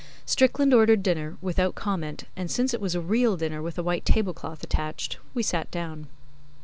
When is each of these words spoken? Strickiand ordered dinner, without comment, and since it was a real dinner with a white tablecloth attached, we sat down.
Strickiand 0.25 0.73
ordered 0.73 1.03
dinner, 1.03 1.37
without 1.41 1.75
comment, 1.75 2.23
and 2.35 2.49
since 2.49 2.73
it 2.73 2.81
was 2.81 2.95
a 2.95 2.99
real 3.01 3.37
dinner 3.37 3.61
with 3.61 3.77
a 3.77 3.83
white 3.83 4.03
tablecloth 4.03 4.63
attached, 4.63 5.19
we 5.35 5.43
sat 5.43 5.69
down. 5.69 6.07